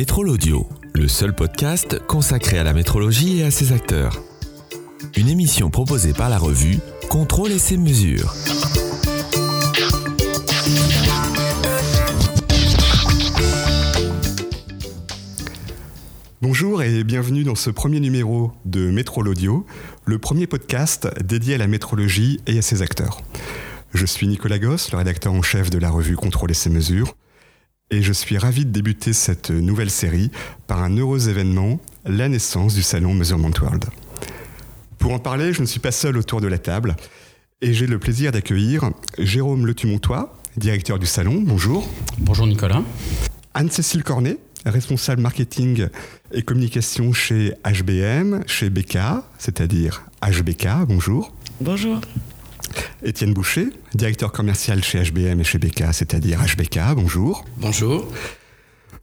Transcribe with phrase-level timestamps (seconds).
[0.00, 4.22] Métrol Audio, le seul podcast consacré à la métrologie et à ses acteurs.
[5.14, 6.78] Une émission proposée par la revue
[7.10, 8.32] Contrôle et ses mesures.
[16.40, 19.66] Bonjour et bienvenue dans ce premier numéro de Métrol Audio,
[20.06, 23.20] le premier podcast dédié à la métrologie et à ses acteurs.
[23.92, 27.14] Je suis Nicolas Goss, le rédacteur en chef de la revue Contrôle et ses mesures,
[27.90, 30.30] et je suis ravi de débuter cette nouvelle série
[30.66, 33.86] par un heureux événement, la naissance du salon Measurement World.
[34.98, 36.96] Pour en parler, je ne suis pas seul autour de la table
[37.60, 41.42] et j'ai le plaisir d'accueillir Jérôme Letumontois, directeur du salon.
[41.44, 41.88] Bonjour.
[42.18, 42.82] Bonjour Nicolas.
[43.54, 45.88] Anne-Cécile Cornet, responsable marketing
[46.32, 48.98] et communication chez HBM, chez BK,
[49.38, 50.86] c'est-à-dire HBK.
[50.86, 51.32] Bonjour.
[51.60, 52.00] Bonjour.
[53.02, 56.80] Étienne Boucher, directeur commercial chez HBM et chez BK, c'est-à-dire HBK.
[56.94, 57.44] Bonjour.
[57.56, 58.06] Bonjour.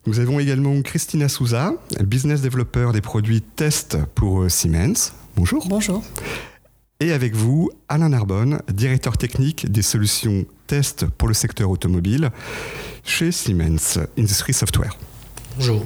[0.05, 5.13] Nous avons également Christina Souza, business développeur des produits test pour euh, Siemens.
[5.35, 5.67] Bonjour.
[5.67, 6.03] Bonjour.
[6.99, 12.29] Et avec vous, Alain Narbonne, directeur technique des solutions test pour le secteur automobile
[13.03, 14.95] chez Siemens Industry Software.
[15.57, 15.85] Bonjour.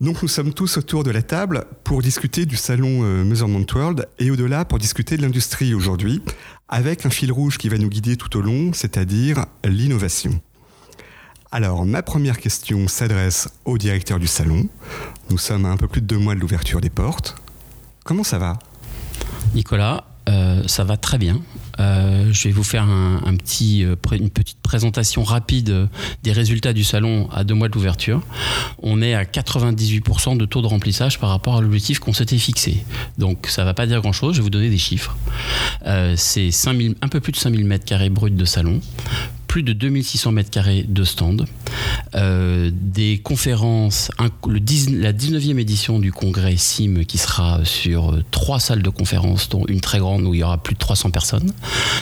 [0.00, 4.06] Donc nous sommes tous autour de la table pour discuter du salon euh, Measurement World
[4.20, 6.22] et au-delà pour discuter de l'industrie aujourd'hui
[6.68, 10.40] avec un fil rouge qui va nous guider tout au long, c'est-à-dire l'innovation.
[11.50, 14.68] Alors ma première question s'adresse au directeur du salon.
[15.30, 17.36] Nous sommes à un peu plus de deux mois de l'ouverture des portes.
[18.04, 18.58] Comment ça va?
[19.54, 21.40] Nicolas, euh, ça va très bien.
[21.80, 23.18] Euh, je vais vous faire euh,
[24.12, 25.88] une petite présentation rapide
[26.22, 28.22] des résultats du salon à deux mois de l'ouverture.
[28.82, 32.84] On est à 98% de taux de remplissage par rapport à l'objectif qu'on s'était fixé.
[33.16, 35.16] Donc ça ne va pas dire grand-chose, je vais vous donner des chiffres.
[36.16, 38.80] C'est un peu plus de 5000 m2 bruts de salon,
[39.46, 41.46] plus de 2600 mètres carrés de stand,
[42.14, 44.10] euh, des conférences,
[44.46, 49.64] la 19e édition du congrès SIM qui sera sur euh, trois salles de conférences, dont
[49.68, 51.52] une très grande où il y aura plus de 300 personnes.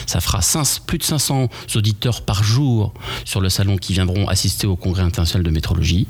[0.05, 0.39] Ça fera
[0.85, 2.93] plus de 500 auditeurs par jour
[3.25, 6.07] sur le salon qui viendront assister au congrès international de métrologie.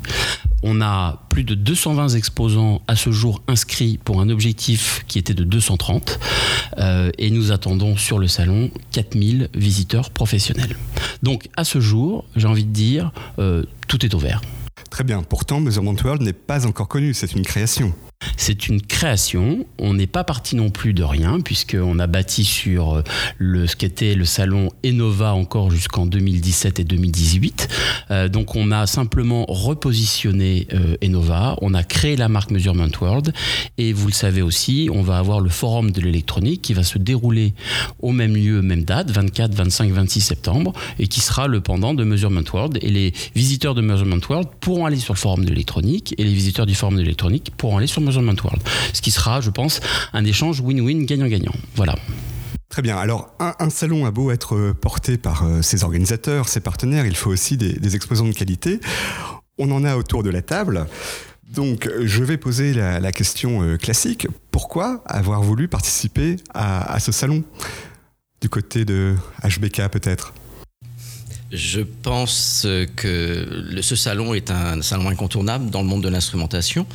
[0.63, 5.35] On a plus de 220 exposants à ce jour inscrits pour un objectif qui était
[5.35, 6.19] de 230
[6.79, 10.75] euh, et nous attendons sur le salon 4000 visiteurs professionnels.
[11.21, 14.41] Donc à ce jour, j'ai envie de dire, euh, tout est ouvert.
[14.89, 15.23] Très bien.
[15.23, 17.93] Pourtant, Measurement World n'est pas encore connu, c'est une création.
[18.35, 19.65] C'est une création.
[19.77, 23.03] On n'est pas parti non plus de rien, puisqu'on a bâti sur euh,
[23.37, 27.67] le, ce qu'était le salon Enova encore jusqu'en 2017 et 2018.
[28.09, 33.33] Euh, donc on a simplement repositionné euh, Enova, on a créé la marque Measurement World,
[33.77, 36.97] et vous le savez aussi, on va avoir le forum de l'électronique qui va se
[36.97, 37.53] dérouler
[37.99, 42.03] au même lieu, même date, 24, 25, 26 septembre, et qui sera le pendant de
[42.03, 42.79] Measurement World.
[42.81, 46.33] Et les visiteurs de Measurement World pourront aller sur le forum de l'électronique, et les
[46.33, 48.61] visiteurs du forum de l'électronique pourront aller sur Measurement World.
[48.93, 49.79] Ce qui sera, je pense,
[50.13, 51.53] un échange win-win, gagnant-gagnant.
[51.75, 51.95] Voilà.
[52.69, 52.97] Très bien.
[52.97, 57.15] Alors, un, salon a beau être euh, porté par euh, ses organisateurs, ses partenaires, il
[57.15, 58.79] faut aussi des, exposants de qualité.
[59.57, 60.85] On en a autour de la table.
[61.49, 64.27] Donc, je vais poser la, question euh, classique.
[64.51, 67.43] Pourquoi avoir voulu participer à, à ce salon?
[68.41, 70.33] Du côté de HBK, peut-être
[71.49, 72.67] je pense
[72.97, 76.85] que ce salon est un salon incontournable dans le monde de l'instrumentation,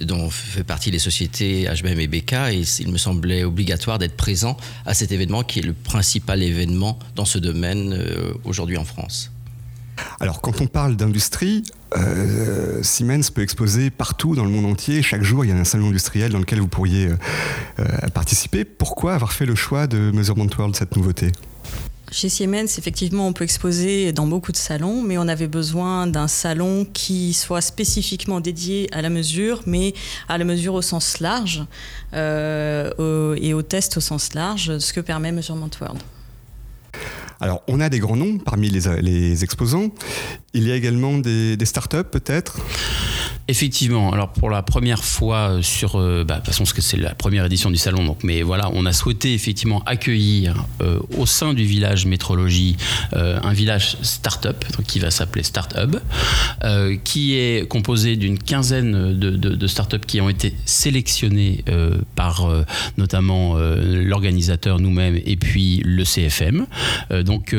[0.00, 4.56] dont fait partie les sociétés HBM et BK, et il me semblait obligatoire d'être présent
[4.86, 9.30] à cet événement qui est le principal événement dans ce domaine euh, aujourd'hui en France.
[10.18, 11.62] Alors, quand on parle d'industrie,
[11.96, 15.02] euh, Siemens peut exposer partout dans le monde entier.
[15.02, 17.08] Chaque jour, il y a un salon industriel dans lequel vous pourriez
[17.78, 17.84] euh,
[18.14, 18.64] participer.
[18.64, 21.32] Pourquoi avoir fait le choix de Measurement World, cette nouveauté?
[22.10, 26.26] Chez Siemens, effectivement, on peut exposer dans beaucoup de salons, mais on avait besoin d'un
[26.28, 29.94] salon qui soit spécifiquement dédié à la mesure, mais
[30.28, 31.64] à la mesure au sens large
[32.14, 36.00] euh, et au test au sens large, ce que permet Measurement World.
[37.40, 39.90] Alors, on a des grands noms parmi les, exposants.
[40.52, 42.58] Il y a également des, des startups, peut-être?
[43.50, 44.12] Effectivement.
[44.12, 47.44] Alors pour la première fois euh, sur, euh, bah, de toute façon, c'est la première
[47.46, 51.64] édition du salon, donc, mais voilà, on a souhaité effectivement accueillir euh, au sein du
[51.64, 52.76] village métrologie
[53.12, 55.98] un village start-up qui va s'appeler Startup,
[57.04, 61.64] qui est composé d'une quinzaine de, de, start-up qui ont été sélectionnées
[62.14, 62.48] par
[62.96, 66.66] notamment l'organisateur nous-mêmes et puis le CFM.
[67.24, 67.54] donc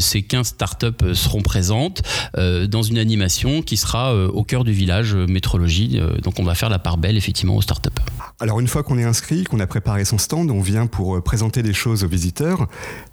[0.00, 2.02] ces 15 start-up seront présentes
[2.36, 5.98] dans une animation qui sera au cœur du village métrologie.
[6.00, 8.00] Euh, donc on va faire la part belle effectivement aux startups.
[8.40, 11.20] Alors une fois qu'on est inscrit, qu'on a préparé son stand, on vient pour euh,
[11.20, 12.68] présenter des choses aux visiteurs.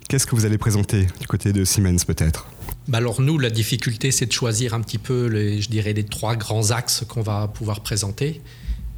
[0.07, 2.47] Qu'est-ce que vous allez présenter du côté de Siemens peut-être?
[2.87, 6.03] Bah alors nous, la difficulté, c'est de choisir un petit peu, les, je dirais, les
[6.03, 8.41] trois grands axes qu'on va pouvoir présenter.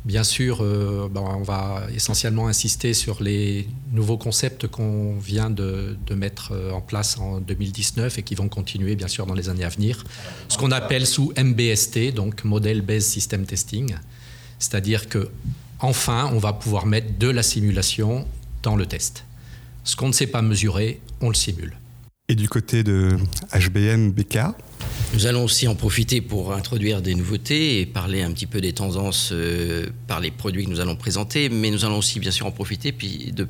[0.05, 5.97] Bien sûr, euh, bah, on va essentiellement insister sur les nouveaux concepts qu'on vient de,
[6.05, 9.49] de, mettre euh, en place en 2019 et qui vont continuer, bien sûr, dans les
[9.49, 10.03] années à venir.
[10.47, 13.95] Ce qu'on appelle sous MBST, donc Model Based System Testing.
[14.59, 15.31] C'est-à-dire que,
[15.79, 18.27] enfin, on va pouvoir mettre de la simulation
[18.61, 19.25] dans le test.
[19.83, 21.77] Ce qu'on ne sait pas mesurer, on le simule.
[22.29, 23.17] Et du côté de
[23.53, 24.37] HBM BK
[25.13, 28.73] Nous allons aussi en profiter pour introduire des nouveautés et parler un petit peu des
[28.73, 32.45] tendances euh, par les produits que nous allons présenter, mais nous allons aussi bien sûr
[32.45, 33.47] en profiter puis de,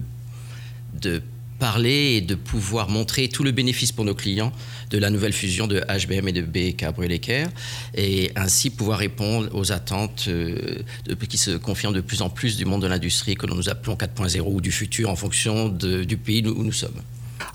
[1.01, 1.21] de
[1.59, 4.51] parler et de pouvoir montrer tout le bénéfice pour nos clients
[4.89, 7.49] de la nouvelle fusion de HBM et de BK Brûlécaire
[7.95, 10.83] et ainsi pouvoir répondre aux attentes euh,
[11.27, 14.41] qui se confirment de plus en plus du monde de l'industrie que nous appelons 4.0
[14.45, 17.01] ou du futur en fonction du pays où nous sommes.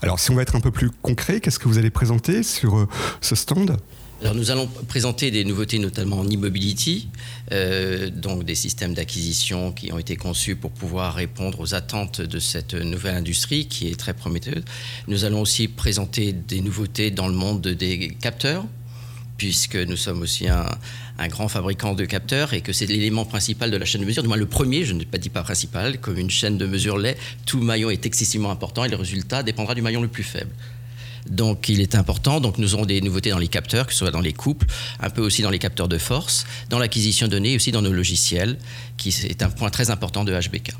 [0.01, 2.77] Alors si on va être un peu plus concret, qu'est-ce que vous allez présenter sur
[2.77, 2.87] euh,
[3.21, 3.77] ce stand?
[4.21, 7.09] Alors nous allons présenter des nouveautés notamment en e-mobility,
[7.51, 12.37] euh, donc des systèmes d'acquisition qui ont été conçus pour pouvoir répondre aux attentes de
[12.37, 14.63] cette nouvelle industrie qui est très prometteuse.
[15.07, 18.63] Nous allons aussi présenter des nouveautés dans le monde des capteurs,
[19.41, 20.67] puisque nous sommes aussi un,
[21.29, 24.27] grand fabricant de capteurs et que c'est l'élément principal de la chaîne de mesure, du
[24.27, 27.17] moins le premier, je ne dit pas principal, comme une chaîne de mesure l'est,
[27.47, 30.51] tout maillon est excessivement important et le résultat dépendra du maillon le plus faible.
[31.27, 34.11] Donc il est important, donc nous aurons des nouveautés dans les capteurs, que ce soit
[34.11, 34.67] dans les couples,
[34.99, 37.93] un peu aussi dans les capteurs de force, dans l'acquisition de données aussi dans nos
[37.93, 38.59] logiciels,
[38.97, 40.75] qui est un point très important de HBK.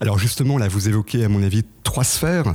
[0.00, 2.54] Alors justement, là, vous évoquez, à mon avis, trois sphères.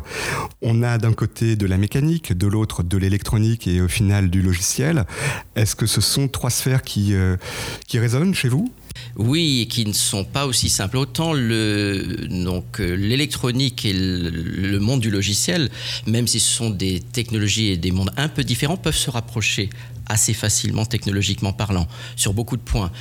[0.61, 4.41] On a d'un côté de la mécanique, de l'autre de l'électronique et au final du
[4.41, 5.05] logiciel.
[5.55, 7.37] Est-ce que ce sont trois sphères qui, euh,
[7.93, 8.71] résonnent chez vous?
[9.15, 10.97] Oui, et qui ne sont pas aussi simples.
[10.97, 15.69] Autant le, donc, euh, l'électronique et le, monde du logiciel,
[16.05, 19.69] même si ce sont des technologies et des mondes un peu différents, peuvent se rapprocher
[20.11, 22.91] assez facilement technologiquement parlant sur beaucoup de points.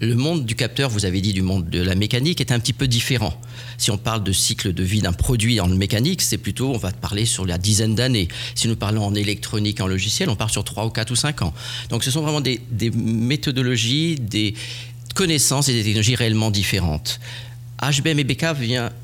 [0.00, 2.72] Le monde du capteur, vous avez dit du monde de la mécanique, est un petit
[2.72, 3.38] peu différent.
[3.76, 6.90] Si on parle de cycle de vie d'un produit en mécanique, c'est plutôt, on va
[6.90, 8.28] parler sur la dizaine d'années.
[8.54, 11.42] Si nous parlons en électronique, en logiciel, on part sur 3 ou 4 ou 5
[11.42, 11.52] ans.
[11.90, 12.60] Donc ce sont vraiment des,
[12.94, 14.54] méthodologies, des
[15.14, 17.20] connaissances et des technologies réellement différentes.
[17.82, 18.46] HBM et BK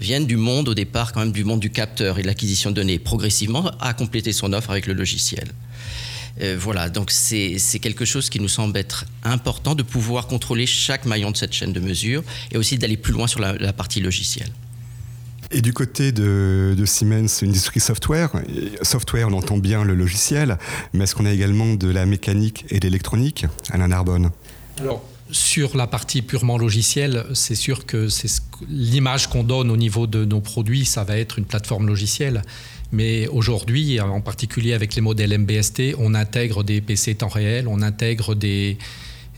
[0.00, 2.76] viennent du monde au départ quand même du monde du capteur et de l'acquisition de
[2.76, 5.48] données, progressivement à compléter son offre avec le logiciel.
[6.40, 11.06] Euh, voilà, donc c'est quelque chose qui nous semble être important de pouvoir contrôler chaque
[11.06, 14.00] maillon de cette chaîne de mesure et aussi d'aller plus loin sur la, la, partie
[14.00, 14.50] logicielle.
[15.50, 18.30] Et du côté de, de Siemens Industry Software,
[18.82, 20.58] software, on entend bien le logiciel,
[20.92, 24.30] mais est-ce qu'on a également de la mécanique et de l'électronique Alain Narbonne?
[24.80, 28.28] Alors, sur la partie purement logicielle, c'est sûr que c'est
[28.68, 32.42] l'image qu'on donne au niveau de nos produits, ça va être une plateforme logicielle.
[32.92, 37.82] Mais aujourd'hui, en particulier avec les modèles MBST, on intègre des PC temps réel, on
[37.82, 38.78] intègre des,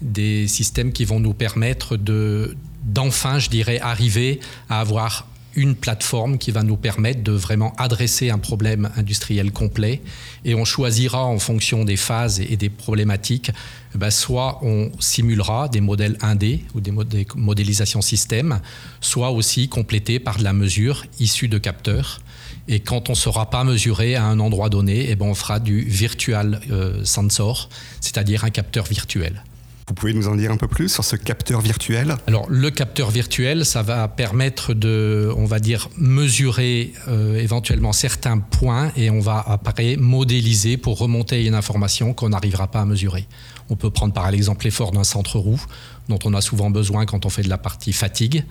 [0.03, 6.39] des systèmes qui vont nous permettre de, d'enfin, je dirais, arriver à avoir une plateforme
[6.39, 10.01] qui va nous permettre de vraiment adresser un problème industriel complet
[10.45, 13.51] et on choisira en fonction des phases et des problématiques,
[13.95, 16.93] ben soit on simulera des modèles 1D ou des
[17.35, 18.61] modélisations système,
[19.01, 22.21] soit aussi complété par de la mesure issue de capteurs.
[22.69, 25.61] Et quand on ne saura pas mesurer à un endroit donné, eh ben on fera
[25.61, 27.69] du virtual euh, sensor,
[28.01, 29.43] c'est-à-dire un capteur virtuel.
[29.89, 32.17] Vous pouvez nous en dire un peu plus sur ce capteur virtuel?
[32.27, 38.39] Alors, le capteur virtuel, ça va permettre de, on va dire, mesurer euh, éventuellement certains
[38.39, 43.27] points et on va après modéliser pour remonter une information qu'on n'arrivera pas à mesurer.
[43.71, 45.65] On peut prendre par exemple l'effort d'un centre roue,
[46.11, 48.45] dont on a souvent besoin quand on fait de la partie fatigue.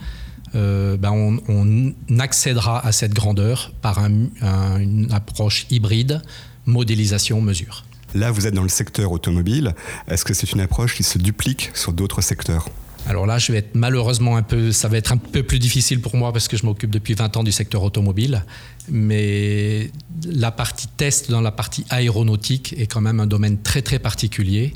[0.56, 6.22] Euh, ben on, on, accédera à cette grandeur par un, un, une approche hybride,
[6.66, 7.84] modélisation-mesure.
[8.16, 9.76] Là, vous êtes dans le secteur automobile.
[10.08, 12.70] Est-ce que c'est une approche qui se duplique sur d'autres secteurs?
[13.08, 16.02] Alors là, je vais être malheureusement un peu, ça va être un peu plus difficile
[16.02, 18.44] pour moi parce que je m'occupe depuis 20 ans du secteur automobile.
[18.90, 19.92] Mais
[20.26, 24.74] la partie test dans la partie aéronautique est quand même un domaine très très particulier.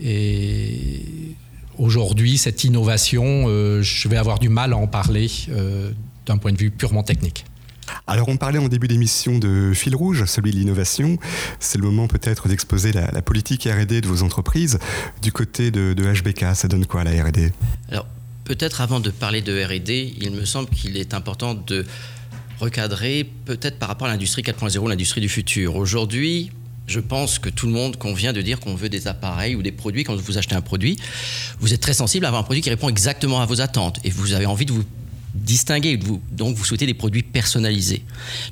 [0.00, 1.34] Et
[1.78, 5.90] aujourd'hui, cette innovation, euh, je vais avoir du mal à en parler euh,
[6.26, 7.44] d'un point de vue purement technique.
[8.06, 11.18] Alors on parlait en début d'émission de fil rouge, celui de l'innovation.
[11.58, 14.78] C'est le moment peut-être d'exposer la, la, politique RD de vos entreprises.
[15.22, 17.50] Du côté de, de HBK, ça donne quoi la RD
[17.90, 18.06] Alors
[18.44, 21.86] peut-être avant de parler de RD, il me semble qu'il est important de
[22.60, 25.76] recadrer peut-être par rapport à l'industrie 4.0, l'industrie du futur.
[25.76, 26.50] Aujourd'hui,
[26.88, 29.72] je pense que tout le monde convient de dire qu'on veut des appareils ou des
[29.72, 30.04] produits.
[30.04, 30.96] Quand vous achetez un produit,
[31.60, 34.10] vous êtes très sensible à avoir un produit qui répond exactement à vos attentes et
[34.10, 34.84] vous avez envie de vous
[35.34, 38.02] distinguer, vous, donc vous souhaitez des produits personnalisés.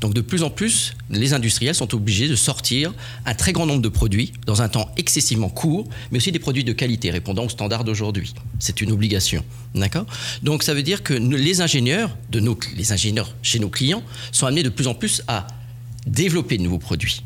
[0.01, 2.93] Donc de plus en plus, les industriels sont obligés de sortir
[3.25, 6.65] un très grand nombre de produits dans un temps excessivement court, mais aussi des produits
[6.65, 8.35] de qualité répondant aux standards d'aujourd'hui.
[8.59, 9.45] C'est une obligation.
[9.75, 10.07] D'accord?
[10.43, 14.47] Donc ça veut dire que les ingénieurs, de nos, les ingénieurs chez nos clients sont
[14.47, 15.47] amenés de plus en plus à
[16.07, 17.23] développer de nouveaux produits.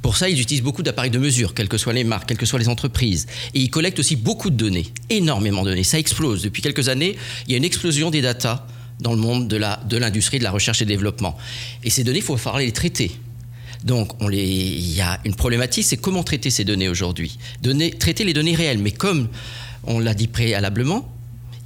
[0.00, 2.46] Pour ça, ils utilisent beaucoup d'appareils de mesure, quelles que soient les marques, quelles que
[2.46, 3.26] soient les entreprises.
[3.54, 5.84] Et ils collectent aussi beaucoup de données, énormément de données.
[5.84, 6.42] Ça explose.
[6.42, 8.66] Depuis quelques années, il y a une explosion des datas
[9.00, 9.56] dans le monde de
[9.96, 11.36] l'industrie, de, de la recherche et développement.
[11.84, 13.12] Et ces données, il faut falloir les traiter.
[13.84, 17.38] Donc, il y a une problématique, c'est comment traiter ces données aujourd'hui.
[17.98, 18.78] traiter les données réelles.
[18.78, 19.28] Mais comme
[19.84, 21.12] on l'a dit préalablement,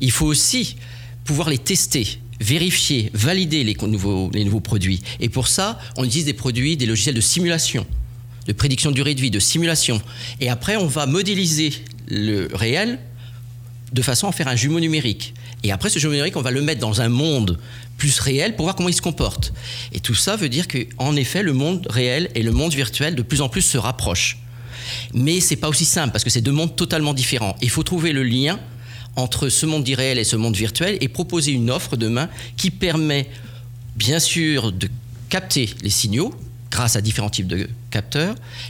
[0.00, 0.76] il faut aussi
[1.24, 5.02] pouvoir les tester, vérifier, valider les nouveaux, les nouveaux produits.
[5.20, 7.86] Et pour ça, on utilise des produits, des logiciels de simulation
[8.46, 10.00] de prédiction de durée de vie, de simulation.
[10.40, 11.72] Et après, on va modéliser
[12.08, 12.98] le réel
[13.92, 15.34] de façon à faire un jumeau numérique.
[15.62, 17.58] Et après, ce jumeau numérique, on va le mettre dans un monde
[17.96, 19.52] plus réel pour voir comment il se comporte.
[19.92, 23.22] Et tout ça veut dire qu'en effet, le monde réel et le monde virtuel de
[23.22, 24.38] plus en plus se rapprochent.
[25.14, 27.56] Mais c'est pas aussi simple parce que c'est deux mondes totalement différents.
[27.62, 28.60] Il faut trouver le lien
[29.16, 33.28] entre ce monde irréel et ce monde virtuel et proposer une offre demain qui permet
[33.96, 34.88] bien sûr de
[35.30, 36.34] capter les signaux
[36.70, 37.68] grâce à différents types de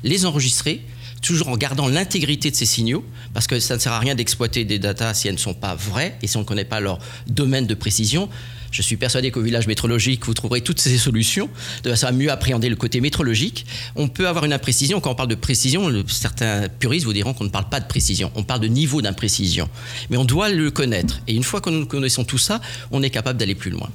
[0.02, 0.83] les enregistrer,
[1.23, 3.04] toujours en gardant l'intégrité de ces signaux,
[3.35, 5.75] parce que ça ne sert à rien d'exploiter des datas si elles ne sont pas
[5.75, 8.28] vraies et si on ne connaît pas leur domaine de précision.
[8.71, 11.49] Je suis persuadé qu'au village métrologique, vous trouverez toutes ces solutions
[11.83, 13.64] de façon à mieux appréhender le côté métrologique.
[13.95, 15.00] On peut avoir une imprécision.
[15.00, 18.30] Quand on parle de précision, certains puristes vous diront qu'on ne parle pas de précision.
[18.35, 19.68] On parle de niveau d'imprécision.
[20.11, 21.21] Mais on doit le connaître.
[21.26, 23.88] Et une fois que nous connaissons tout ça, on est capable d'aller plus loin.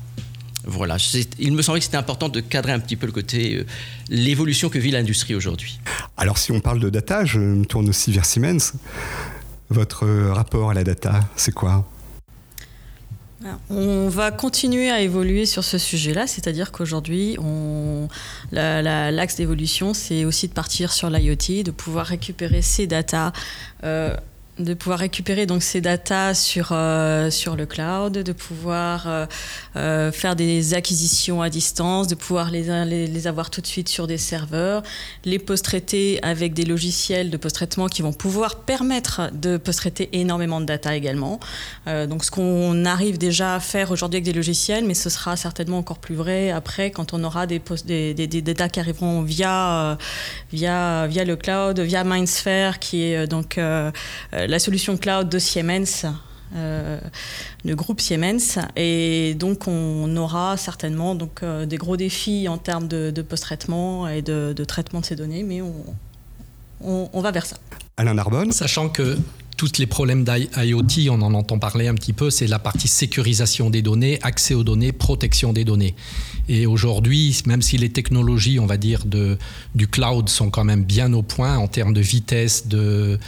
[0.64, 0.98] Voilà,
[1.40, 3.66] il me semblait que c'était important de cadrer un petit peu le côté, euh,
[4.10, 5.80] l'évolution que vit l'industrie aujourd'hui.
[6.18, 8.74] Alors si on parle de data, je me tourne aussi vers Siemens.
[9.70, 11.88] Votre rapport à la data, c'est quoi?
[13.70, 17.38] On va continuer à évoluer sur ce sujet-là, c'est-à-dire qu'aujourd'hui,
[18.52, 23.32] l'axe d'évolution, c'est aussi de partir sur l'IoT, de pouvoir récupérer ces datas
[23.84, 24.16] euh,
[24.60, 29.26] de pouvoir récupérer donc ces datas sur, euh, sur le cloud, de pouvoir euh,
[29.76, 34.08] euh, faire des acquisitions à distance, de pouvoir les, les, avoir tout de suite sur
[34.08, 34.84] des serveurs,
[35.26, 40.66] les post-traiter avec des logiciels de post-traitement qui vont pouvoir permettre de post-traiter énormément de
[40.66, 41.40] data également.
[41.86, 45.78] donc ce qu'on arrive déjà à faire aujourd'hui avec des logiciels, mais ce sera certainement
[45.78, 49.98] encore plus vrai après quand on aura des, post des, data qui arriveront via,
[50.52, 53.60] via, via le cloud, via Mindsphere qui est donc
[54.48, 56.06] la solution cloud de Siemens.
[56.54, 57.00] Euh,
[57.64, 62.90] le groupe Siemens et donc on aura certainement donc euh, des gros défis en termes
[62.90, 67.56] de, post-traitement et de, traitement de ces données mais on, on, va vers ça.
[67.96, 69.18] Alain Narbonne Sachant que
[69.56, 73.70] tous les problèmes d'IoT, on en entend parler un petit peu, c'est la partie sécurisation
[73.70, 75.94] des données, accès aux données, protection des données.
[76.50, 79.38] Et aujourd'hui, même si les technologies, on va dire, de,
[79.76, 83.20] du cloud sont quand même bien au point en termes de vitesse, de,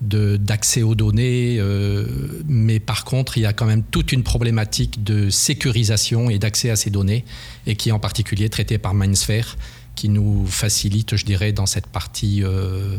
[0.00, 2.06] d'accès aux données, euh,
[2.46, 6.70] mais par contre, il y a quand même toute une problématique de sécurisation et d'accès
[6.70, 7.24] à ces données,
[7.66, 9.56] et qui est en particulier traitée par Mindsphere,
[9.94, 12.98] qui nous facilite, je dirais, dans cette partie euh,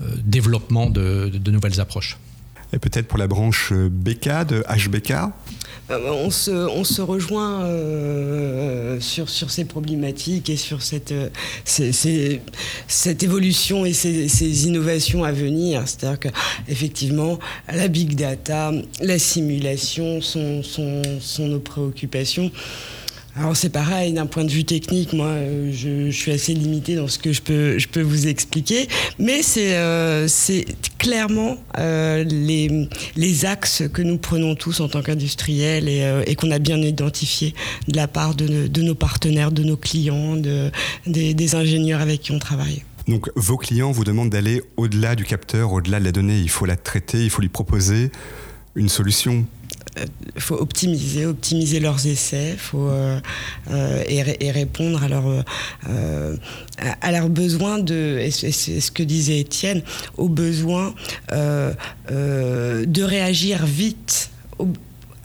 [0.00, 2.18] euh, développement de, nouvelles approches.
[2.72, 5.12] Et peut-être pour la branche BK de HBK
[5.90, 11.28] euh, on se, on se rejoint euh, sur, sur ces problématiques et sur cette, euh,
[11.64, 15.82] cette évolution et ces, innovations à venir.
[15.86, 17.38] C'est-à-dire qu'effectivement,
[17.72, 22.50] la big data, la simulation sont, sont, sont nos préoccupations.
[23.38, 25.34] Alors c'est pareil, d'un point de vue technique, moi
[25.70, 28.88] je, suis assez limité dans ce que je peux, je peux vous expliquer,
[29.18, 30.26] mais c'est euh,
[30.96, 36.34] clairement euh, les, les axes que nous prenons tous en tant qu'industriels et, euh, et
[36.34, 37.54] qu'on a bien identifiés
[37.88, 40.70] de la part de, de, nos partenaires, de nos clients, de,
[41.06, 42.84] des, ingénieurs avec qui on travaille.
[43.06, 46.64] Donc vos clients vous demandent d'aller au-delà du capteur, au-delà de la donnée, il faut
[46.64, 48.10] la traiter, il faut lui proposer
[48.76, 49.44] une solution.
[49.44, 49.55] euh,
[50.38, 53.18] faut optimiser, optimiser leurs essais, faut euh,
[53.70, 55.44] euh, et, répondre à leurs
[57.00, 59.82] à, leurs besoins de, c'est ce que disait Étienne,
[60.16, 60.94] aux besoins
[61.30, 64.30] de réagir vite.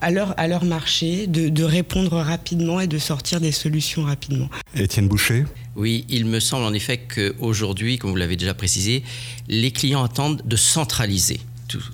[0.03, 4.49] à leur, à leur marché, de, de, répondre rapidement et de sortir des solutions rapidement.
[4.75, 9.03] Étienne Boucher Oui, il me semble en effet qu'aujourd'hui, comme vous l'avez déjà précisé,
[9.47, 11.41] les clients attendent de centraliser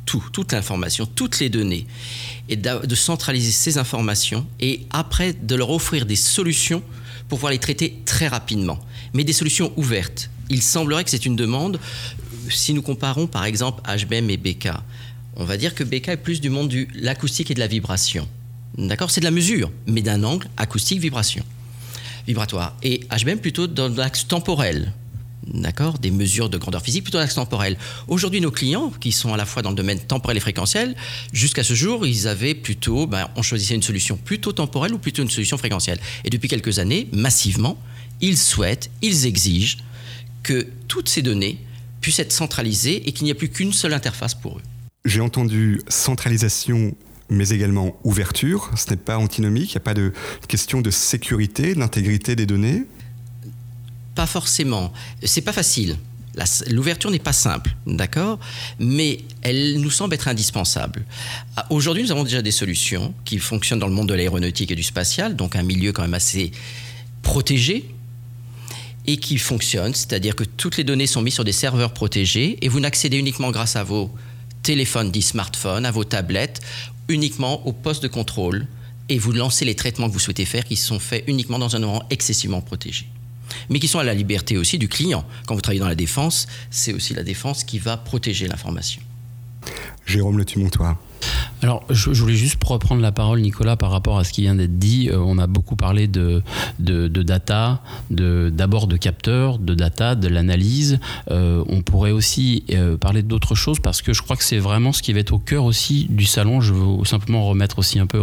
[0.05, 1.85] tout, toute l'information, toutes les données,
[2.49, 6.81] et de centraliser ces informations et après de leur offrir des solutions
[7.27, 8.79] pour pouvoir les traiter très rapidement,
[9.13, 10.29] mais des solutions ouvertes.
[10.49, 11.79] Il semblerait que c'est une demande,
[12.49, 14.69] si nous comparons par exemple HBM et BK,
[15.35, 18.27] on va dire que BK est plus du monde de l'acoustique et de la vibration.
[18.77, 19.11] D'accord?
[19.11, 21.43] C'est de la mesure, mais d'un angle acoustique vibration
[22.27, 22.75] vibratoire.
[22.83, 24.93] Et HBM plutôt dans l'axe temporel.
[25.53, 27.77] D'accord Des mesures de grandeur physique plutôt dans l'axe temporel.
[28.07, 30.95] Aujourd'hui, nos clients, qui sont à la fois dans le domaine temporel et fréquentiel,
[31.31, 35.23] jusqu'à ce jour, ils avaient plutôt, ben, on choisissait une solution plutôt temporelle ou plutôt
[35.23, 35.99] une solution fréquentielle.
[36.25, 37.77] Et depuis quelques années, massivement,
[38.21, 39.77] ils souhaitent, ils exigent
[40.43, 41.59] que toutes ces données
[42.01, 44.61] puissent être centralisées et qu'il n'y ait plus qu'une seule interface pour eux.
[45.05, 46.95] J'ai entendu centralisation
[47.29, 48.71] mais également ouverture.
[48.77, 50.13] Ce n'est pas antinomique, il n'y a pas de
[50.47, 52.85] question de sécurité, d'intégrité des données
[54.17, 54.91] Pas forcément.
[55.23, 55.95] C'est pas facile.
[56.71, 58.39] L'ouverture n'est pas simple, d'accord?
[58.79, 61.05] Mais elle nous semble être indispensable.
[61.55, 64.75] Ah, aujourd'hui, nous avons déjà des solutions qui fonctionnent dans le monde de l'aéronautique et
[64.75, 66.51] du spatial, donc un milieu quand même assez
[67.21, 67.87] protégé,
[69.05, 72.69] et qui fonctionnent, c'est-à-dire que toutes les données sont mises sur des serveurs protégés et
[72.69, 74.09] vous n'accédez uniquement grâce à vos
[74.63, 76.59] téléphones dits smartphones, à vos tablettes
[77.07, 78.65] uniquement au poste de contrôle
[79.09, 81.83] et vous lancez les traitements que vous souhaitez faire qui sont faits uniquement dans un
[81.83, 83.05] environnement excessivement protégé.
[83.69, 85.25] Mais qui sont à la liberté aussi du client.
[85.45, 89.01] Quand vous travaillez dans la défense, c'est aussi la défense qui va protéger l'information.
[90.05, 90.97] Jérôme Le Tumontois.
[91.63, 94.77] Alors, je, voulais juste reprendre la parole, Nicolas, par rapport à ce qui vient d'être
[94.77, 95.09] dit.
[95.09, 96.43] Euh, on a beaucoup parlé de,
[96.77, 100.99] de, data, d'abord de, capteurs, de data, de l'analyse.
[101.31, 104.91] Euh, on pourrait aussi euh, parler d'autres choses parce que je crois que c'est vraiment
[104.91, 106.61] ce qui va être au cœur aussi du salon.
[106.61, 108.21] Je veux simplement remettre aussi un peu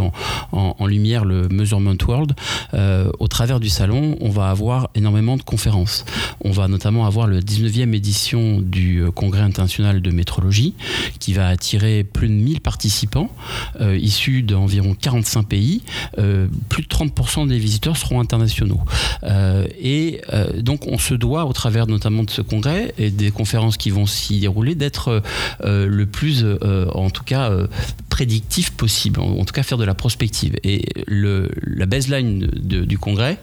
[0.51, 2.33] en, lumière le Measurement World.
[3.19, 6.05] au travers du salon, on va avoir énormément de conférences.
[6.43, 10.75] On va notamment avoir le 19e édition du Congrès international de métrologie
[11.19, 13.24] qui va attirer plus de 1000 participants
[13.81, 15.83] euh, issus d'environ 45 pays.
[16.17, 18.81] Euh, plus de 30% des visiteurs seront internationaux.
[19.23, 20.21] Euh, et
[20.57, 24.05] donc on se doit, au travers notamment de ce congrès et des conférences qui vont
[24.05, 25.21] s'y dérouler, d'être
[25.63, 26.45] le plus,
[26.93, 27.51] en tout cas,
[28.09, 30.55] prédictif possible, en, tout cas faire de la prospective.
[30.63, 33.37] Et la baseline du congrès,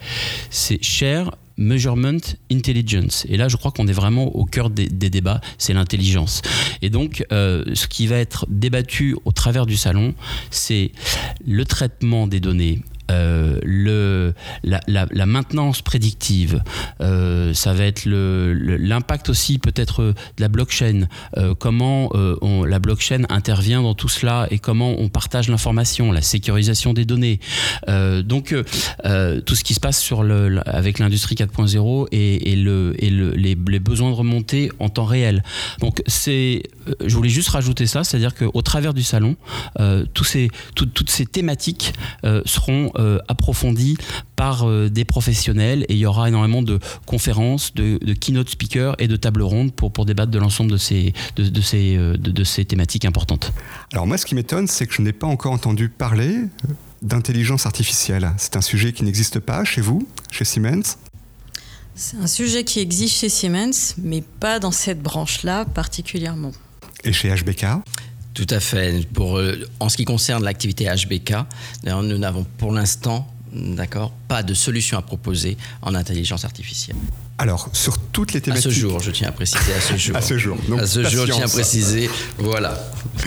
[0.50, 1.30] c'est cher,
[1.62, 2.18] measurement
[2.50, 3.24] intelligence.
[3.28, 6.42] Et là, je crois qu'on est vraiment au cœur des, débats, c'est l'intelligence.
[6.82, 10.14] Et donc, euh, ce qui va être débattu au travers du salon,
[10.50, 10.92] c'est
[11.46, 16.62] le traitement des données euh, la, maintenance prédictive,
[17.00, 22.10] euh, ça va être l'impact aussi peut-être de la blockchain, euh, comment
[22.66, 27.40] la blockchain intervient dans tout cela et comment on partage l'information, la sécurisation des données.
[27.88, 28.54] donc
[29.46, 33.30] tout ce qui se passe sur le, avec l'industrie 4.0 et, et, le, et le,
[33.30, 35.42] les, besoins de remontée en temps réel.
[35.80, 36.62] Donc c'est,
[37.04, 39.36] je voulais juste rajouter ça, c'est-à-dire qu'au travers du salon,
[40.14, 41.92] tous ces, toutes ces thématiques
[42.44, 43.96] seront euh, approfondie
[44.36, 49.08] par euh, des professionnels et il y aura énormément de conférences, de, keynote speakers et
[49.08, 52.64] de tables rondes pour, pour débattre de l'ensemble de ces, de, ces, euh, de, ces
[52.64, 53.52] thématiques importantes.
[53.92, 56.36] Alors moi ce qui m'étonne c'est que je n'ai pas encore entendu parler
[57.02, 58.32] d'intelligence artificielle.
[58.36, 60.96] C'est un sujet qui n'existe pas chez vous, chez Siemens?
[61.94, 66.52] C'est un sujet qui existe chez Siemens, mais pas dans cette branche-là particulièrement.
[67.04, 67.66] Et chez HBK
[68.34, 69.06] tout à fait.
[69.12, 71.34] Pour, euh, en ce qui concerne l'activité HBK,
[71.84, 76.96] nous n'avons pour l'instant d'accord, pas de solution à proposer en intelligence artificielle.
[77.38, 78.66] Alors, sur toutes les thématiques...
[78.66, 80.16] À ce jour, je tiens à préciser, à ce jour.
[80.16, 80.56] à ce jour.
[80.68, 82.78] Donc, à ce jour, je tiens à préciser, voilà.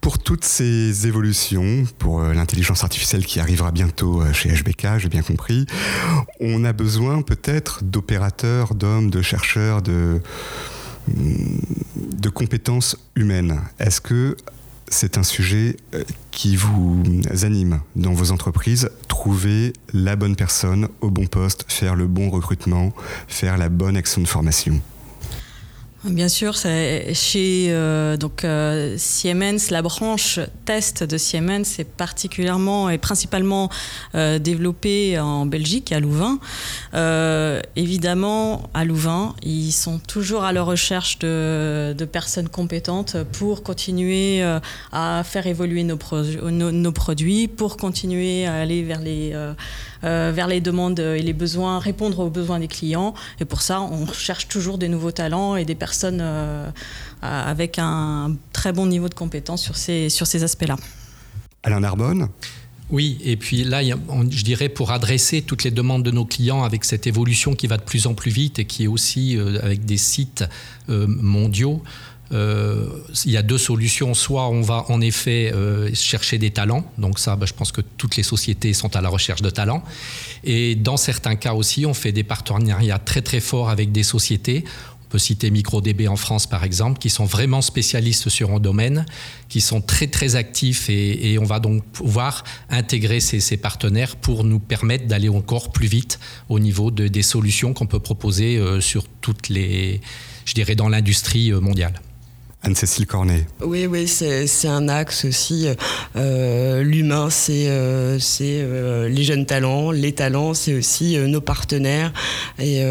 [0.00, 5.08] Pour toutes ces évolutions, pour euh, l'intelligence artificielle qui arrivera bientôt euh, chez HBK, j'ai
[5.08, 5.66] bien compris,
[6.38, 10.22] on a besoin peut-être d'opérateurs, d'hommes, de chercheurs, de
[11.08, 13.60] de compétences humaines.
[13.78, 14.36] Est-ce que
[14.88, 17.02] c'est un sujet euh, qui vous
[17.42, 22.92] anime dans vos entreprises Trouver la bonne personne au bon poste, faire le bon recrutement,
[23.26, 24.80] faire la bonne action de formation?
[26.08, 32.98] Bien sûr, chez euh, donc euh, Siemens, la branche test de Siemens est particulièrement et
[32.98, 33.70] principalement
[34.14, 36.38] euh, développée en Belgique, à Louvain.
[37.74, 44.44] évidemment, à Louvain, ils sont toujours à la recherche de, personnes compétentes pour continuer
[44.92, 45.98] à faire évoluer nos,
[46.50, 49.52] nos, produits, pour continuer à aller vers les euh,
[50.02, 53.14] vers les demandes et les besoins, répondre aux besoins des clients.
[53.40, 56.70] Et pour ça, on cherche toujours des nouveaux talents et des personnes euh,
[57.22, 60.76] avec un très bon niveau de compétence sur ces, sur ces aspects-là.
[61.62, 62.28] Alain Narbonne?
[62.88, 66.84] Oui, et puis là, je dirais pour adresser toutes les demandes de nos clients avec
[66.84, 69.84] cette évolution qui va de plus en plus vite et qui est aussi euh, avec
[69.84, 70.44] des sites
[70.88, 71.82] mondiaux,
[72.32, 72.88] euh,
[73.24, 74.14] il y a deux solutions.
[74.14, 77.80] Soit on va en effet euh, chercher des talents, donc ça, bah, je pense que
[77.80, 79.84] toutes les sociétés sont à la recherche de talents.
[80.44, 84.64] Et dans certains cas aussi, on fait des partenariats très très forts avec des sociétés.
[85.04, 89.06] On peut citer MicroDB en France par exemple, qui sont vraiment spécialistes sur un domaine,
[89.48, 94.58] qui sont très très actifs et, on va donc pouvoir intégrer ces, partenaires pour nous
[94.58, 99.04] permettre d'aller encore plus vite au niveau de, des solutions qu'on peut proposer euh, sur
[99.20, 100.00] toutes les,
[100.44, 102.00] je dirais, dans l'industrie mondiale.
[102.66, 103.46] Anne-Cécile Cornet.
[103.60, 105.68] Oui, oui, c'est un axe aussi.
[106.16, 109.92] Euh, l'humain, c'est euh, euh, les jeunes talents.
[109.92, 112.12] Les talents, c'est aussi nos partenaires
[112.58, 112.82] et,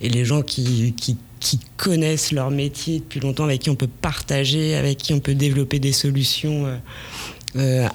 [0.00, 1.16] les gens qui, qui,
[1.76, 5.80] connaissent leur métier depuis longtemps, avec qui on peut partager, avec qui on peut développer
[5.80, 6.66] des solutions.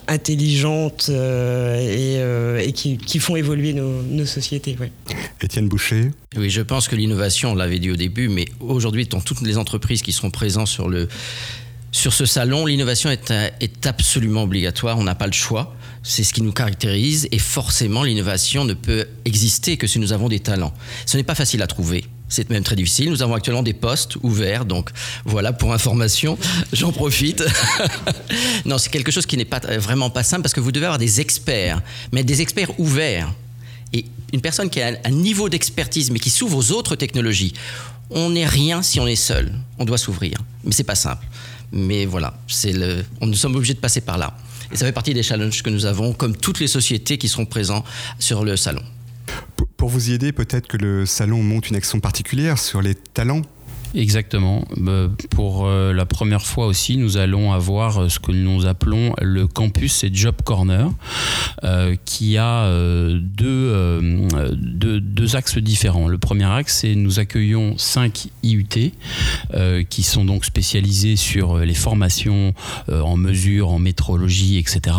[0.08, 4.78] Intelligentes et, qui, font évoluer nos, sociétés.
[5.42, 9.22] Étienne Boucher Oui, je pense que l'innovation, on l'avait dit au début, mais aujourd'hui, dans
[9.22, 11.08] toutes les entreprises qui seront présentes sur, le,
[11.92, 15.76] sur ce salon, l'innovation est, est absolument obligatoire, on n'a pas le choix.
[16.04, 20.30] C'est ce qui nous caractérise et forcément l'innovation ne peut exister que si nous avons
[20.30, 20.74] des talents.
[21.06, 22.06] Ce n'est pas facile à trouver.
[22.30, 23.10] C'est même très difficile.
[23.10, 24.90] Nous avons actuellement des postes ouverts, donc
[25.24, 26.38] voilà pour information,
[26.74, 27.44] j'en profite.
[28.66, 31.00] non, c'est quelque chose qui n'est pas vraiment pas simple parce que vous devez avoir
[31.00, 33.34] des experts, mais des experts ouverts.
[33.94, 37.54] Et une personne qui a un niveau d'expertise mais qui s'ouvre aux autres technologies,
[38.10, 39.54] on n'est rien si on est seul.
[39.80, 40.38] On doit s'ouvrir.
[40.64, 41.26] Mais c'est pas simple.
[41.72, 42.34] Mais voilà,
[43.22, 44.38] nous sommes obligés de passer par là.
[44.72, 47.46] Et ça fait partie des challenges que nous avons, comme toutes les sociétés qui seront
[47.46, 47.86] présentes
[48.20, 48.84] sur le salon.
[49.78, 53.44] Pour vous y aider, peut-être que le salon monte une action particulière sur les talents
[53.96, 54.66] Exactement.
[54.76, 59.14] Bah, pour euh, la première fois aussi, nous allons avoir euh, ce que nous appelons
[59.22, 60.92] le campus et Job Corner,
[61.64, 62.70] euh, qui a
[63.22, 64.02] deux,
[65.36, 66.08] axes différents.
[66.08, 68.94] Le premier axe, c'est nous accueillons 5 IUT
[69.90, 72.54] qui sont donc spécialisés sur les formations
[72.90, 74.96] en mesure, en métrologie, etc.,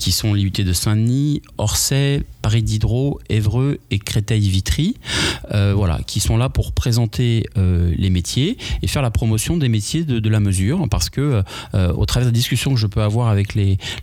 [0.00, 4.96] qui sont l'IUT de Saint-Denis, Orsay, Paris Diderot, Évreux et Créteil-Vitry,
[5.50, 10.28] voilà, qui sont là pour présenter les métiers et faire la promotion des métiers de,
[10.28, 11.42] la mesure parce que
[11.74, 13.56] euh, au travers de la discussion que je peux avoir avec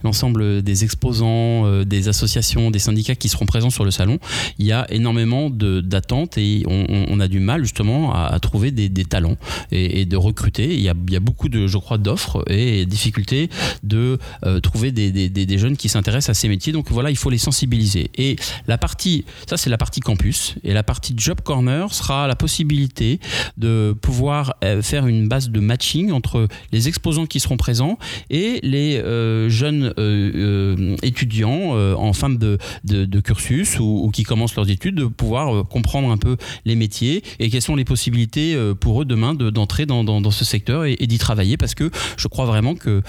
[0.04, 4.20] l'ensemble des exposants, euh, des associations, des syndicats qui seront présents sur le salon,
[4.58, 9.36] il y a énormément d'attentes et on, a du mal justement à, trouver des, talents
[9.72, 10.74] et, de recruter.
[10.74, 13.50] Il y, a, il y a beaucoup de, je crois, d'offres et difficultés
[13.84, 16.72] de euh, trouver des, des, jeunes qui s'intéressent à ces métiers.
[16.72, 18.10] Donc voilà, il faut les sensibiliser.
[18.16, 18.29] Et
[18.68, 20.56] la partie, ça c'est la partie campus.
[20.64, 23.20] Et la partie job corner sera la possibilité
[23.58, 27.98] de pouvoir euh, faire une base de matching entre les exposants qui seront présents
[28.30, 34.70] et les euh, jeunes euh, étudiants en fin de, de, cursus ou, qui commencent leurs
[34.70, 39.06] études, de pouvoir comprendre un peu les métiers et quelles sont les possibilités pour eux
[39.06, 41.58] demain d'entrer dans, dans, ce secteur et, d'y travailler.
[41.58, 43.02] Parce que je crois vraiment que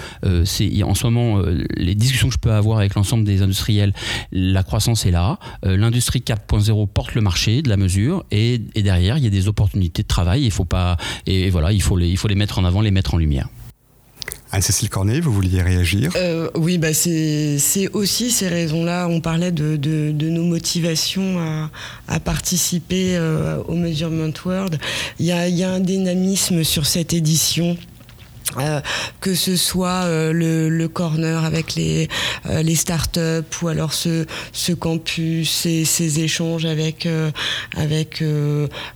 [0.45, 1.41] c'est en ce moment
[1.75, 3.93] les discussions que je peux avoir avec l'ensemble des industriels,
[4.31, 9.17] la croissance est là, l'industrie 4.0 porte le marché de la mesure et, et derrière
[9.17, 12.07] il y a des opportunités de travail, il faut pas et, voilà, il faut, les,
[12.07, 13.47] il faut les mettre en avant, les mettre en lumière.
[14.53, 16.11] Anne-Cécile Cornet, vous vouliez réagir?
[16.17, 17.57] Euh, Oui, bah c'est
[17.93, 19.07] aussi ces raisons-là.
[19.09, 21.69] On parlait de, de, nos motivations à,
[22.09, 24.77] à participer euh, au Measurement World.
[25.19, 27.77] Il y a, il y a un dynamisme sur cette édition
[28.57, 28.81] euh,
[29.21, 32.09] que ce soit euh, le, corner avec les,
[32.49, 34.25] euh, startups ou alors ce,
[34.73, 37.07] campus et ces échanges avec,
[37.77, 38.23] avec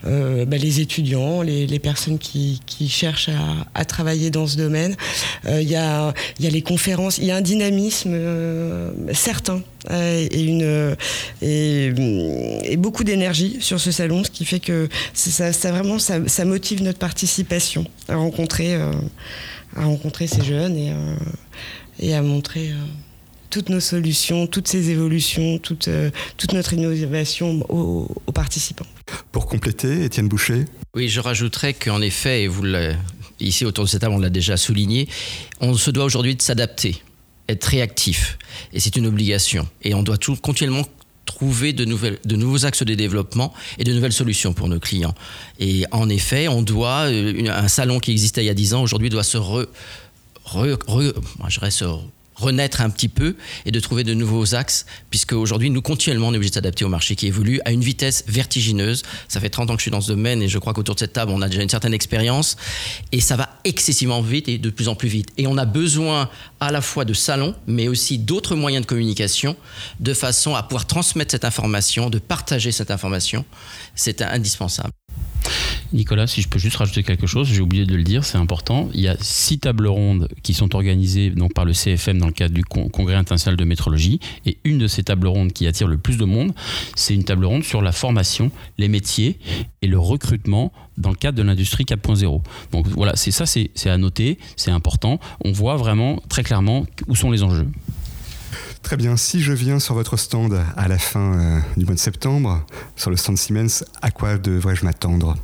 [0.04, 3.30] bah, les étudiants, les, personnes qui, cherchent
[3.74, 4.96] à, travailler dans ce domaine.
[5.48, 8.18] Il y a les conférences, il y a un dynamisme
[9.14, 10.96] certain et, une,
[11.42, 11.92] et,
[12.64, 16.46] et beaucoup d'énergie sur ce salon, ce qui fait que ça, ça vraiment ça, ça,
[16.46, 18.78] motive notre participation à rencontrer
[19.76, 21.16] à rencontrer ces jeunes et, euh,
[22.00, 22.76] et à montrer euh,
[23.50, 28.88] toutes nos solutions, toutes ces évolutions, toute, euh, toute notre innovation aux, participants.
[29.32, 32.66] Pour compléter, Étienne Boucher Oui, je rajouterais qu'en effet, et vous
[33.40, 35.08] ici autour de cette table, on l'a déjà souligné,
[35.62, 37.02] on se doit aujourd'hui de s'adapter,
[37.50, 38.38] être réactif.
[38.74, 39.68] Et c'est une obligation.
[39.84, 40.86] Et on doit tout, continuellement
[41.26, 45.16] trouver de, nouvelles, de nouveaux axes de développement et de nouvelles solutions pour nos clients.
[45.60, 48.84] Et en effet, on doit, euh, un salon qui existait il y a 10 ans,
[48.84, 49.68] aujourd'hui doit se re,
[50.46, 51.14] re, re
[51.50, 51.86] je se
[52.36, 56.34] renaître un petit peu et de trouver de nouveaux axes, puisque aujourd'hui, nous continuellement, on
[56.34, 59.04] est obligé de s'adapter au marché qui évolue à une vitesse vertigineuse.
[59.28, 61.00] Ça fait 30 ans que je suis dans ce domaine et je crois qu'autour de
[61.00, 62.58] cette table, on a déjà une certaine expérience
[63.12, 65.30] et ça va excessivement vite et de plus en plus vite.
[65.38, 69.56] Et on a besoin à la fois de salons, mais aussi d'autres moyens de communication
[70.00, 73.46] de façon à pouvoir transmettre cette information, de partager cette information.
[73.96, 74.92] C'est indispensable.
[75.94, 78.90] Nicolas, si je peux juste rajouter quelque chose, j'ai oublié de le dire, c'est important.
[78.94, 82.34] Il y a six tables rondes qui sont organisées donc, par le CFM dans le
[82.34, 84.20] cadre du Congrès international de métrologie.
[84.46, 86.54] Et une de ces tables rondes qui attire le plus de monde,
[86.96, 89.40] c'est une table ronde sur la formation, les métiers
[89.82, 92.42] et le recrutement dans le cadre de l'industrie 4.0.
[92.72, 95.20] Donc voilà, c'est ça, c'est à noter, c'est important.
[95.44, 97.68] On voit vraiment très clairement où sont les enjeux.
[98.82, 102.00] Très bien, si je viens sur votre stand à la fin euh, du mois de
[102.00, 102.64] septembre,
[102.96, 105.36] sur le stand Siemens, à quoi devrais-je m'attendre?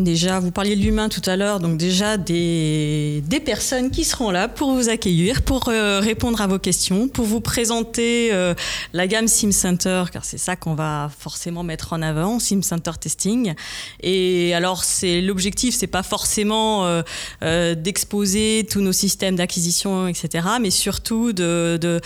[0.00, 4.30] Déjà, vous parliez de l'humain tout à l'heure, donc déjà des, des, personnes qui seront
[4.30, 8.54] là pour vous accueillir, pour euh, répondre à vos questions, pour vous présenter euh,
[8.94, 13.54] la gamme SimCenter, car c'est ça qu'on va forcément mettre en avant, SimCenter Testing.
[14.02, 17.02] Et alors, c'est l'objectif, c'est pas forcément
[17.42, 22.00] euh, d'exposer tous nos systèmes d'acquisition, etc., mais surtout de, de,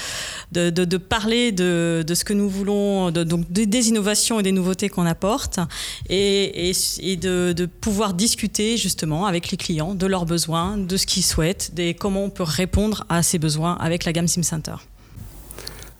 [0.52, 5.06] de, de parler de, ce que nous voulons, donc des innovations et des nouveautés qu'on
[5.06, 5.60] apporte,
[6.08, 11.22] et, et de pouvoir discuter justement avec les clients de leurs besoins, de ce qu'ils
[11.22, 14.76] souhaitent, de comment on peut répondre à ces besoins avec la gamme SimCenter.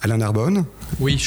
[0.05, 0.67] Alain Narbonne
[1.01, 1.19] Oui,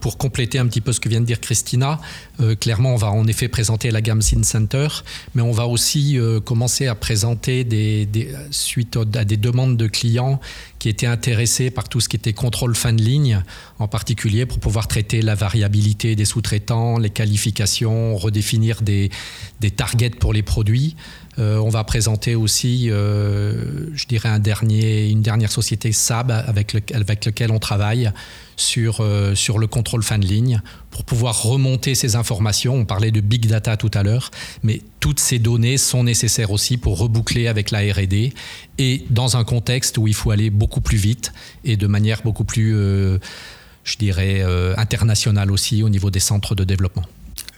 [0.00, 2.00] pour compléter un petit peu ce que vient de dire Christina,
[2.40, 4.86] euh, clairement, on va en effet présenter la gamme SimCenter,
[5.34, 8.08] mais on va aussi euh, commencer à présenter des,
[8.52, 10.40] suite à des demandes de clients
[10.78, 13.42] qui étaient intéressés par tout ce qui était contrôle fin de ligne,
[13.80, 19.10] en particulier pour pouvoir traiter la variabilité des sous-traitants, les qualifications, redéfinir des,
[19.58, 20.94] des targets pour les produits.
[21.38, 26.72] Euh, on va présenter aussi, euh, je dirais, un dernier, une dernière société SAB avec,
[26.72, 28.10] le, lequel on travaille
[28.56, 32.74] sur, euh, sur le contrôle fin de ligne pour pouvoir remonter ces informations.
[32.74, 34.30] On parlait de big data tout à l'heure,
[34.62, 38.32] mais toutes ces données sont nécessaires aussi pour reboucler avec la RD
[38.78, 41.32] et dans un contexte où il faut aller beaucoup plus vite
[41.64, 44.42] et de manière beaucoup plus, je dirais,
[44.76, 47.04] internationale aussi au niveau des centres de développement.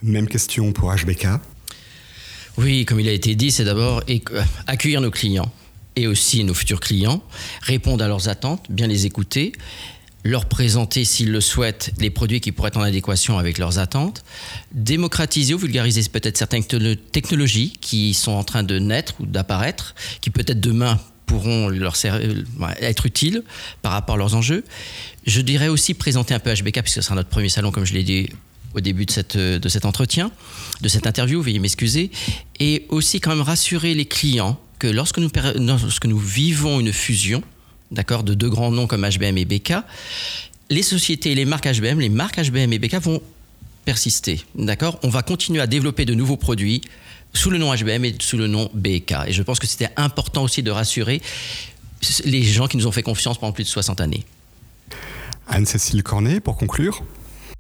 [0.03, 1.29] Même question pour HBK.
[2.59, 4.03] Oui, comme il a été dit, c'est d'abord
[4.67, 5.53] accueillir nos clients
[5.95, 7.23] et aussi nos futurs clients,
[7.63, 9.53] répondre à leurs attentes, bien les écouter,
[10.25, 14.25] leur présenter, s'ils le souhaitent, les produits qui pourraient être en adéquation avec leurs attentes,
[14.73, 20.31] démocratiser ou vulgariser peut-être certaines technologies qui sont en train de naître ou d'apparaître, qui
[20.31, 21.95] peut-être demain pourront leur
[22.81, 23.45] être utiles
[23.83, 24.65] par rapport à leurs enjeux.
[25.27, 27.95] Je dirais aussi présenter un peu HBK, puisque ce sera notre premier salon, comme je
[27.95, 28.31] l'ai dit
[28.75, 30.31] au début de, cette, de cet entretien,
[30.81, 32.11] de cette interview, veuillez m'excuser,
[32.61, 37.43] et aussi quand même rassurer les clients que lorsque nous, lorsque nous vivons une fusion,
[37.91, 39.75] d'accord, de deux grands noms comme HBM et BK,
[40.71, 43.23] les sociétés et les marques HBM, les marques HBM et BK vont
[43.85, 46.83] persister, d'accord On va continuer à développer de nouveaux produits
[47.33, 49.15] sous le nom HBM et sous le nom BK.
[49.27, 51.21] Et je pense que c'était important aussi de rassurer
[52.25, 54.25] les gens qui nous ont fait confiance pendant plus de 60 années.
[55.49, 57.03] Anne-Cécile Cornet, pour conclure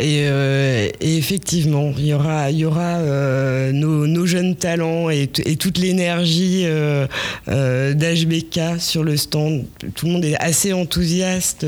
[0.00, 7.06] euh, et, effectivement, il y aura, euh, nos, jeunes talents et, toute l'énergie euh,
[7.48, 9.64] d'HBK sur le stand.
[9.94, 11.66] Tout le monde est assez enthousiaste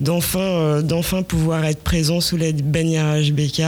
[0.00, 3.62] d'enfin, pouvoir être présent sous la bannière HBK.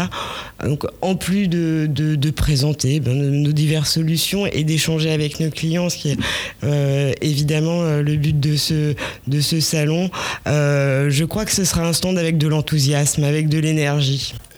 [0.65, 5.89] Donc, en plus de, de, présenter ben, nos diverses solutions et d'échanger avec nos clients,
[5.89, 8.95] ce qui est évidemment le but de ce,
[9.29, 10.11] de ce salon,
[10.47, 13.94] je crois que ce sera un stand avec de l'enthousiasme, avec de l'énergie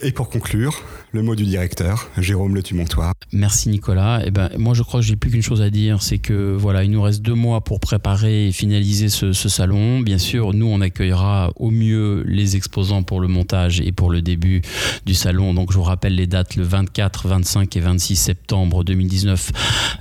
[0.03, 0.83] et pour conclure,
[1.17, 3.15] le mot du directeur, Jérôme Le Tumontoir.
[3.33, 4.21] Merci Nicolas.
[4.27, 6.85] Eh ben, moi je crois que j'ai plus qu'une chose à dire, c'est que voilà,
[6.85, 10.01] il nous reste deux mois pour préparer et finaliser ce, salon.
[10.01, 14.21] Bien sûr, nous on accueillera au mieux les exposants pour le montage et pour le
[14.21, 14.61] début
[15.07, 15.55] du salon.
[15.55, 19.53] Donc je vous rappelle les dates le 24, 25 et 26 septembre 2019,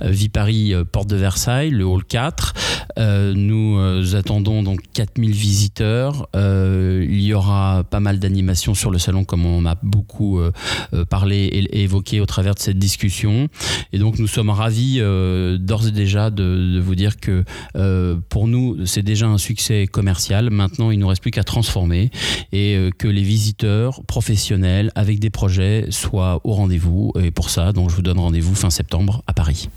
[0.02, 2.52] euh, Vie Paris, euh, porte de Versailles, le hall 4.
[2.98, 6.28] Euh, nous attendons donc 4000 visiteurs.
[6.34, 10.40] il y aura pas mal d'animations sur le salon comme on a beaucoup
[11.06, 13.48] parlé et, évoqué au travers de cette discussion.
[13.92, 17.44] Et donc nous sommes ravis euh, d'ores et déjà de, vous dire que
[17.76, 20.50] euh, pour nous c'est déjà un succès commercial.
[20.50, 22.10] Maintenant il nous reste plus qu'à transformer
[22.52, 27.12] et euh, que les visiteurs professionnels avec des projets soient au rendez-vous.
[27.20, 29.68] Et pour ça donc je vous donne rendez-vous fin septembre à Paris.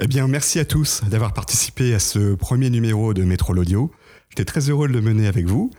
[0.00, 3.92] Eh bien, merci à tous d'avoir participé à ce premier numéro de Métro l'Audio.
[4.28, 5.70] J'étais très heureux de le mener avec vous.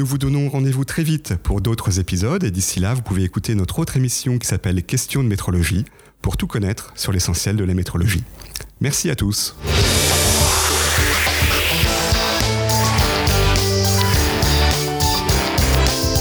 [0.00, 3.54] Nous vous donnons rendez-vous très vite pour d'autres épisodes et d'ici là, vous pouvez écouter
[3.54, 5.84] notre autre émission qui s'appelle Questions de métrologie
[6.22, 8.24] pour tout connaître sur l'essentiel de la métrologie.
[8.80, 9.54] Merci à tous.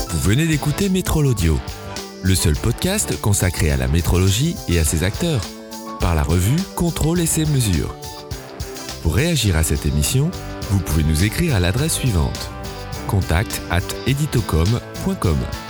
[0.09, 1.57] Vous venez d'écouter Métrolaudio,
[2.21, 5.41] le seul podcast consacré à la métrologie et à ses acteurs,
[6.01, 7.95] par la revue Contrôle et ses mesures.
[9.03, 10.31] Pour réagir à cette émission,
[10.69, 12.51] vous pouvez nous écrire à l'adresse suivante
[13.09, 15.68] contact at editocom.com.